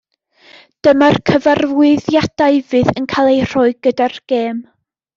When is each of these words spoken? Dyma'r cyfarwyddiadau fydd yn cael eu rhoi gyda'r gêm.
Dyma'r 0.87 1.19
cyfarwyddiadau 1.31 2.59
fydd 2.73 2.93
yn 3.03 3.09
cael 3.15 3.33
eu 3.37 3.49
rhoi 3.55 3.71
gyda'r 3.89 4.21
gêm. 4.35 4.69